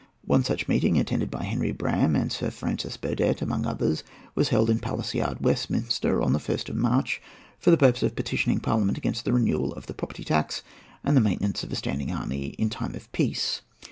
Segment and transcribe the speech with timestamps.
[0.25, 4.71] One such meeting, attended by Henry Brougham and Sir Francis Burdett among others, was held
[4.71, 7.21] in Palace Yard, Westminster, on the 1st of March,
[7.59, 10.63] for the purpose of petitioning Parliament against the renewal of the property tax
[11.03, 13.61] and the maintenance of a standing army in time of peace.